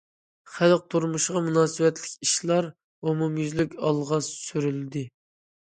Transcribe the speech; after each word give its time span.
خەلق 0.53 0.87
تۇرمۇشىغا 0.93 1.43
مۇناسىۋەتلىك 1.49 2.25
ئىشلار 2.29 2.71
ئومۇميۈزلۈك 3.11 3.79
ئالغا 3.85 4.23
سۈرۈلدى. 4.33 5.09